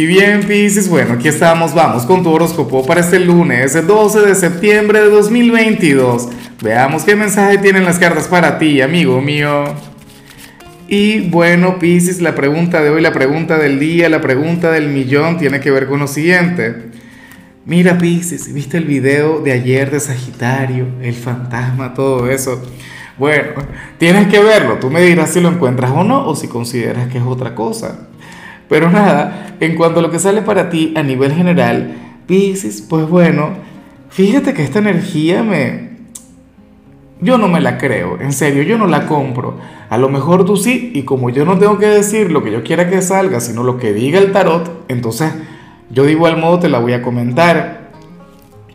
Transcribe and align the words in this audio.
Y 0.00 0.06
bien, 0.06 0.44
Pisces, 0.44 0.88
bueno, 0.88 1.12
aquí 1.12 1.28
estamos, 1.28 1.74
vamos 1.74 2.06
con 2.06 2.22
tu 2.22 2.30
horóscopo 2.30 2.86
para 2.86 3.02
este 3.02 3.20
lunes, 3.20 3.74
el 3.74 3.86
12 3.86 4.20
de 4.22 4.34
septiembre 4.34 4.98
de 4.98 5.10
2022. 5.10 6.30
Veamos 6.62 7.04
qué 7.04 7.14
mensaje 7.14 7.58
tienen 7.58 7.84
las 7.84 7.98
cartas 7.98 8.26
para 8.26 8.58
ti, 8.58 8.80
amigo 8.80 9.20
mío. 9.20 9.64
Y 10.88 11.28
bueno, 11.28 11.78
Pisces, 11.78 12.22
la 12.22 12.34
pregunta 12.34 12.80
de 12.80 12.88
hoy, 12.88 13.02
la 13.02 13.12
pregunta 13.12 13.58
del 13.58 13.78
día, 13.78 14.08
la 14.08 14.22
pregunta 14.22 14.70
del 14.70 14.88
millón 14.88 15.36
tiene 15.36 15.60
que 15.60 15.70
ver 15.70 15.86
con 15.86 16.00
lo 16.00 16.06
siguiente. 16.06 16.76
Mira, 17.66 17.98
Pisces, 17.98 18.54
¿viste 18.54 18.78
el 18.78 18.86
video 18.86 19.40
de 19.40 19.52
ayer 19.52 19.90
de 19.90 20.00
Sagitario? 20.00 20.86
El 21.02 21.14
fantasma, 21.14 21.92
todo 21.92 22.30
eso. 22.30 22.62
Bueno, 23.18 23.48
tienes 23.98 24.28
que 24.28 24.40
verlo. 24.40 24.78
Tú 24.78 24.88
me 24.88 25.02
dirás 25.02 25.30
si 25.30 25.42
lo 25.42 25.50
encuentras 25.50 25.90
o 25.90 26.04
no, 26.04 26.26
o 26.26 26.34
si 26.34 26.48
consideras 26.48 27.08
que 27.08 27.18
es 27.18 27.24
otra 27.24 27.54
cosa. 27.54 28.06
Pero 28.70 28.88
nada, 28.88 29.56
en 29.58 29.74
cuanto 29.74 29.98
a 29.98 30.02
lo 30.02 30.10
que 30.10 30.20
sale 30.20 30.42
para 30.42 30.70
ti 30.70 30.94
a 30.96 31.02
nivel 31.02 31.32
general, 31.32 31.92
Pisces, 32.26 32.80
pues 32.80 33.06
bueno, 33.08 33.50
fíjate 34.08 34.54
que 34.54 34.62
esta 34.62 34.78
energía 34.78 35.42
me... 35.42 35.90
Yo 37.20 37.36
no 37.36 37.48
me 37.48 37.60
la 37.60 37.76
creo, 37.76 38.18
en 38.20 38.32
serio, 38.32 38.62
yo 38.62 38.78
no 38.78 38.86
la 38.86 39.06
compro. 39.06 39.58
A 39.90 39.98
lo 39.98 40.08
mejor 40.08 40.44
tú 40.46 40.56
sí, 40.56 40.92
y 40.94 41.02
como 41.02 41.30
yo 41.30 41.44
no 41.44 41.58
tengo 41.58 41.78
que 41.78 41.86
decir 41.86 42.30
lo 42.30 42.44
que 42.44 42.52
yo 42.52 42.62
quiera 42.62 42.88
que 42.88 43.02
salga, 43.02 43.40
sino 43.40 43.64
lo 43.64 43.76
que 43.76 43.92
diga 43.92 44.20
el 44.20 44.30
tarot, 44.30 44.84
entonces 44.88 45.32
yo 45.90 46.04
de 46.04 46.12
igual 46.12 46.38
modo 46.38 46.60
te 46.60 46.68
la 46.68 46.78
voy 46.78 46.92
a 46.92 47.02
comentar. 47.02 47.90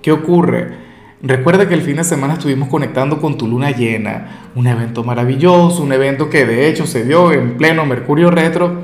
¿Qué 0.01 0.11
ocurre? 0.11 0.75
Recuerda 1.23 1.69
que 1.69 1.73
el 1.73 1.81
fin 1.81 1.95
de 1.95 2.03
semana 2.03 2.33
estuvimos 2.33 2.67
conectando 2.67 3.21
con 3.21 3.37
tu 3.37 3.47
luna 3.47 3.71
llena, 3.71 4.49
un 4.55 4.67
evento 4.67 5.05
maravilloso, 5.05 5.81
un 5.81 5.93
evento 5.93 6.29
que 6.29 6.45
de 6.45 6.67
hecho 6.67 6.85
se 6.85 7.05
dio 7.05 7.31
en 7.31 7.55
pleno 7.55 7.85
Mercurio 7.85 8.29
retro. 8.29 8.83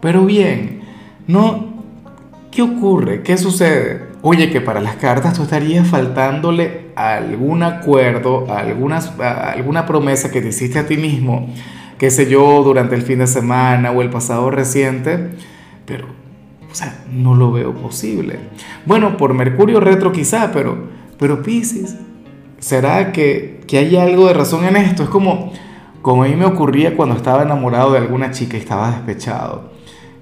Pero 0.00 0.24
bien, 0.24 0.80
no, 1.26 1.66
¿qué 2.50 2.62
ocurre? 2.62 3.22
¿Qué 3.22 3.36
sucede? 3.36 4.08
Oye, 4.22 4.50
que 4.50 4.60
para 4.60 4.80
las 4.80 4.96
cartas 4.96 5.34
tú 5.34 5.42
estarías 5.42 5.86
faltándole 5.86 6.88
algún 6.96 7.62
acuerdo, 7.62 8.46
algunas, 8.52 9.18
alguna 9.20 9.86
promesa 9.86 10.30
que 10.30 10.40
te 10.40 10.48
hiciste 10.48 10.78
a 10.78 10.86
ti 10.86 10.96
mismo, 10.96 11.48
qué 11.98 12.10
sé 12.10 12.28
yo, 12.28 12.62
durante 12.62 12.94
el 12.94 13.02
fin 13.02 13.20
de 13.20 13.26
semana 13.26 13.92
o 13.92 14.02
el 14.02 14.10
pasado 14.10 14.50
reciente, 14.50 15.30
pero, 15.86 16.06
o 16.70 16.74
sea, 16.74 17.04
no 17.12 17.34
lo 17.34 17.52
veo 17.52 17.72
posible. 17.74 18.38
Bueno, 18.86 19.16
por 19.16 19.34
Mercurio 19.34 19.78
retro 19.78 20.10
quizá, 20.10 20.50
pero 20.52 20.98
pero 21.18 21.42
Pisces, 21.42 21.96
¿será 22.60 23.12
que, 23.12 23.60
que 23.66 23.78
hay 23.78 23.96
algo 23.96 24.28
de 24.28 24.34
razón 24.34 24.64
en 24.64 24.76
esto? 24.76 25.02
Es 25.02 25.08
como, 25.08 25.52
como 26.00 26.22
a 26.22 26.28
mí 26.28 26.36
me 26.36 26.44
ocurría 26.44 26.96
cuando 26.96 27.16
estaba 27.16 27.42
enamorado 27.42 27.92
de 27.92 27.98
alguna 27.98 28.30
chica 28.30 28.56
y 28.56 28.60
estaba 28.60 28.92
despechado. 28.92 29.72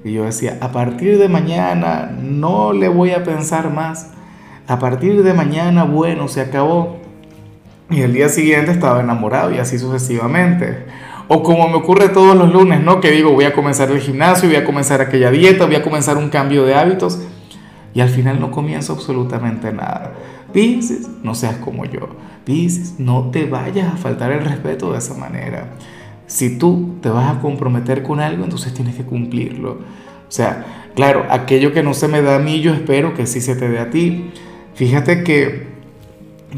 Y 0.06 0.12
yo 0.12 0.22
decía, 0.22 0.56
a 0.60 0.70
partir 0.70 1.18
de 1.18 1.28
mañana 1.28 2.16
no 2.22 2.72
le 2.72 2.86
voy 2.86 3.10
a 3.10 3.24
pensar 3.24 3.72
más. 3.72 4.12
A 4.68 4.78
partir 4.78 5.24
de 5.24 5.34
mañana, 5.34 5.82
bueno, 5.82 6.28
se 6.28 6.40
acabó. 6.40 6.98
Y 7.90 8.02
el 8.02 8.12
día 8.12 8.28
siguiente 8.28 8.70
estaba 8.70 9.00
enamorado 9.00 9.52
y 9.52 9.58
así 9.58 9.80
sucesivamente. 9.80 10.86
O 11.26 11.42
como 11.42 11.68
me 11.68 11.74
ocurre 11.74 12.08
todos 12.08 12.36
los 12.36 12.52
lunes, 12.52 12.84
¿no? 12.84 13.00
Que 13.00 13.10
digo, 13.10 13.32
voy 13.32 13.46
a 13.46 13.52
comenzar 13.52 13.90
el 13.90 13.98
gimnasio, 13.98 14.48
voy 14.48 14.54
a 14.54 14.64
comenzar 14.64 15.00
aquella 15.00 15.32
dieta, 15.32 15.66
voy 15.66 15.74
a 15.74 15.82
comenzar 15.82 16.16
un 16.18 16.28
cambio 16.28 16.64
de 16.64 16.76
hábitos. 16.76 17.18
Y 17.92 18.00
al 18.00 18.08
final 18.08 18.38
no 18.38 18.52
comienzo 18.52 18.92
absolutamente 18.92 19.72
nada. 19.72 20.12
Pisces, 20.52 21.08
no 21.24 21.34
seas 21.34 21.56
como 21.56 21.84
yo. 21.84 22.10
Pisces, 22.44 23.00
no 23.00 23.30
te 23.32 23.46
vayas 23.46 23.92
a 23.92 23.96
faltar 23.96 24.30
el 24.30 24.44
respeto 24.44 24.92
de 24.92 24.98
esa 24.98 25.14
manera. 25.14 25.70
Si 26.26 26.58
tú 26.58 26.96
te 27.00 27.08
vas 27.08 27.36
a 27.36 27.40
comprometer 27.40 28.02
con 28.02 28.20
algo, 28.20 28.44
entonces 28.44 28.74
tienes 28.74 28.94
que 28.94 29.04
cumplirlo. 29.04 29.72
O 30.28 30.30
sea, 30.30 30.90
claro, 30.94 31.24
aquello 31.30 31.72
que 31.72 31.82
no 31.82 31.94
se 31.94 32.08
me 32.08 32.22
da 32.22 32.36
a 32.36 32.38
mí, 32.38 32.60
yo 32.60 32.74
espero 32.74 33.14
que 33.14 33.26
sí 33.26 33.40
se 33.40 33.54
te 33.54 33.68
dé 33.68 33.78
a 33.78 33.90
ti. 33.90 34.30
Fíjate 34.74 35.22
que, 35.22 35.68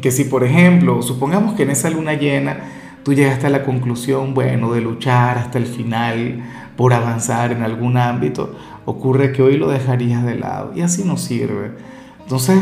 que 0.00 0.10
si, 0.10 0.24
por 0.24 0.44
ejemplo, 0.44 1.02
supongamos 1.02 1.54
que 1.54 1.64
en 1.64 1.70
esa 1.70 1.90
luna 1.90 2.14
llena 2.14 2.58
tú 3.04 3.12
llegaste 3.12 3.46
a 3.46 3.50
la 3.50 3.64
conclusión, 3.64 4.34
bueno, 4.34 4.72
de 4.72 4.80
luchar 4.80 5.38
hasta 5.38 5.58
el 5.58 5.66
final 5.66 6.42
por 6.76 6.94
avanzar 6.94 7.52
en 7.52 7.62
algún 7.62 7.96
ámbito, 7.96 8.56
ocurre 8.84 9.32
que 9.32 9.42
hoy 9.42 9.56
lo 9.56 9.68
dejarías 9.68 10.24
de 10.24 10.36
lado 10.36 10.72
y 10.74 10.80
así 10.80 11.04
no 11.04 11.16
sirve. 11.16 11.72
Entonces, 12.20 12.58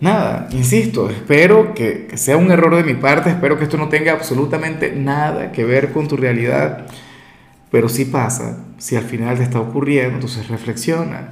nada, 0.00 0.48
insisto, 0.52 1.10
espero 1.10 1.74
que, 1.74 2.08
sea 2.14 2.36
un 2.36 2.50
error 2.50 2.76
de 2.76 2.84
mi 2.84 2.94
parte, 2.94 3.30
espero 3.30 3.58
que 3.58 3.64
esto 3.64 3.76
no 3.76 3.88
tenga 3.88 4.12
absolutamente 4.12 4.92
nada 4.92 5.52
que 5.52 5.64
ver 5.64 5.92
con 5.92 6.08
tu 6.08 6.16
realidad, 6.16 6.86
pero 7.70 7.88
si 7.88 8.04
pasa, 8.04 8.64
si 8.78 8.96
al 8.96 9.04
final 9.04 9.36
te 9.36 9.42
está 9.42 9.60
ocurriendo, 9.60 10.14
entonces 10.14 10.48
reflexiona. 10.48 11.30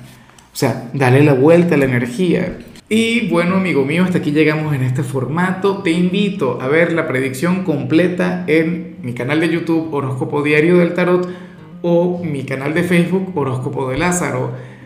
O 0.53 0.57
sea, 0.57 0.91
dale 0.93 1.23
la 1.23 1.35
vuelta 1.35 1.75
a 1.75 1.79
la 1.79 1.85
energía. 1.85 2.59
Y 2.89 3.29
bueno, 3.29 3.57
amigo 3.57 3.85
mío, 3.85 4.05
hasta 4.05 4.19
aquí 4.19 4.31
llegamos 4.31 4.75
en 4.75 4.83
este 4.83 5.03
formato. 5.03 5.83
Te 5.83 5.91
invito 5.91 6.61
a 6.63 6.69
ver 6.69 6.93
la 6.93 7.09
predicción 7.09 7.65
completa 7.65 8.45
en 8.47 8.97
mi 9.03 9.13
canal 9.13 9.41
de 9.41 9.49
YouTube 9.49 9.93
Horóscopo 9.93 10.43
Diario 10.43 10.79
del 10.79 10.95
Tarot 10.95 11.29
o 11.83 12.23
mi 12.23 12.45
canal 12.45 12.75
de 12.75 12.85
Facebook 12.85 13.37
Horóscopo 13.37 13.91
de 13.91 13.99
Lázaro. 13.99 14.53